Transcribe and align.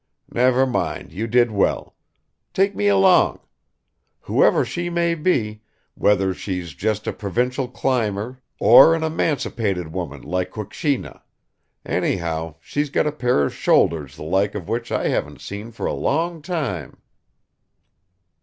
Never 0.33 0.65
mind, 0.65 1.13
you 1.13 1.27
did 1.27 1.51
well. 1.51 1.95
Take 2.55 2.75
me 2.75 2.87
along. 2.87 3.39
Whoever 4.21 4.65
she 4.65 4.89
may 4.89 5.13
be, 5.13 5.61
whether 5.93 6.33
she's 6.33 6.73
just 6.73 7.05
a 7.05 7.13
provincial 7.13 7.67
climber 7.67 8.41
or 8.59 8.95
an 8.95 9.03
'emancipated' 9.03 9.93
woman 9.93 10.23
like 10.23 10.49
Kukshina 10.53 11.21
anyhow 11.85 12.55
she's 12.61 12.89
got 12.89 13.05
a 13.05 13.11
pair 13.11 13.43
of 13.43 13.53
shoulders 13.53 14.15
the 14.15 14.23
like 14.23 14.55
of 14.55 14.67
which 14.67 14.91
I 14.91 15.07
haven't 15.09 15.39
seen 15.39 15.69
for 15.71 15.85
a 15.85 15.93
long 15.93 16.41
time." 16.41 16.97